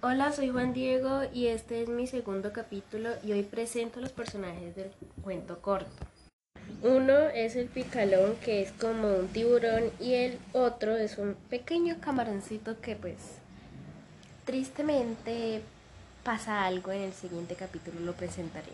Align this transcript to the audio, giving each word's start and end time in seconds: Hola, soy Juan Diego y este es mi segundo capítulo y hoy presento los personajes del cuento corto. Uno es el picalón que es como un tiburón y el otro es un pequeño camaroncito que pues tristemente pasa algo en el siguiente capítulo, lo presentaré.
Hola, 0.00 0.30
soy 0.30 0.50
Juan 0.50 0.72
Diego 0.72 1.22
y 1.34 1.48
este 1.48 1.82
es 1.82 1.88
mi 1.88 2.06
segundo 2.06 2.52
capítulo 2.52 3.10
y 3.24 3.32
hoy 3.32 3.42
presento 3.42 4.00
los 4.00 4.12
personajes 4.12 4.76
del 4.76 4.92
cuento 5.24 5.60
corto. 5.60 5.90
Uno 6.84 7.18
es 7.34 7.56
el 7.56 7.66
picalón 7.66 8.36
que 8.36 8.62
es 8.62 8.70
como 8.70 9.08
un 9.16 9.26
tiburón 9.26 9.90
y 9.98 10.14
el 10.14 10.38
otro 10.52 10.96
es 10.96 11.18
un 11.18 11.34
pequeño 11.50 11.96
camaroncito 12.00 12.80
que 12.80 12.94
pues 12.94 13.16
tristemente 14.44 15.62
pasa 16.22 16.64
algo 16.64 16.92
en 16.92 17.02
el 17.02 17.12
siguiente 17.12 17.56
capítulo, 17.56 17.98
lo 17.98 18.12
presentaré. 18.12 18.70